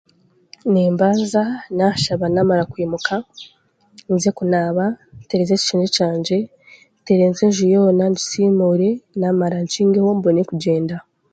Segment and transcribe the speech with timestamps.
[0.71, 1.43] Nimbanza
[1.77, 3.15] naashaba naamara kwimuka
[4.13, 4.85] nze kunaaba,
[5.23, 6.37] ntereeze ekishengye kyangye,
[7.01, 10.95] ntereeze enju yoona, ngisiimuure naamara nkingeho mbone kugyenda